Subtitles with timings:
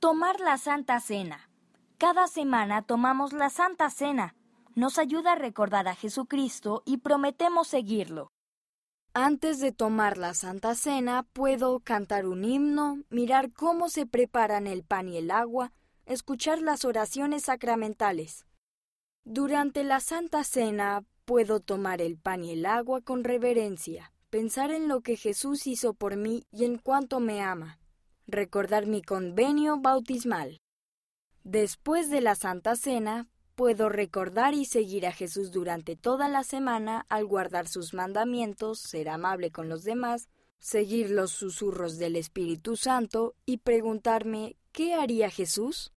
[0.00, 1.50] Tomar la Santa Cena.
[1.98, 4.34] Cada semana tomamos la Santa Cena.
[4.74, 8.32] Nos ayuda a recordar a Jesucristo y prometemos seguirlo.
[9.12, 14.84] Antes de tomar la Santa Cena, puedo cantar un himno, mirar cómo se preparan el
[14.84, 15.70] pan y el agua,
[16.06, 18.46] escuchar las oraciones sacramentales.
[19.24, 24.88] Durante la Santa Cena, puedo tomar el pan y el agua con reverencia, pensar en
[24.88, 27.80] lo que Jesús hizo por mí y en cuánto me ama
[28.26, 30.58] recordar mi convenio bautismal.
[31.44, 37.06] Después de la Santa Cena, puedo recordar y seguir a Jesús durante toda la semana
[37.08, 43.34] al guardar sus mandamientos, ser amable con los demás, seguir los susurros del Espíritu Santo
[43.46, 45.88] y preguntarme ¿qué haría Jesús?